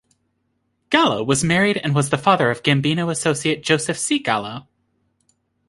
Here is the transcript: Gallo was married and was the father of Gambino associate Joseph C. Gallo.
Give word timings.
Gallo 0.89 1.21
was 1.23 1.43
married 1.43 1.77
and 1.77 1.93
was 1.93 2.09
the 2.09 2.17
father 2.17 2.49
of 2.49 2.63
Gambino 2.63 3.11
associate 3.11 3.61
Joseph 3.61 3.99
C. 3.99 4.17
Gallo. 4.17 4.67